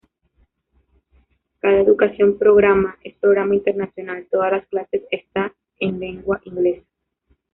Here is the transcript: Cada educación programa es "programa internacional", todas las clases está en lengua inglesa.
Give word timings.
Cada 1.59 1.79
educación 1.79 2.39
programa 2.39 2.97
es 3.03 3.13
"programa 3.17 3.53
internacional", 3.53 4.27
todas 4.31 4.51
las 4.51 4.65
clases 4.65 5.03
está 5.11 5.53
en 5.79 5.99
lengua 5.99 6.41
inglesa. 6.45 6.87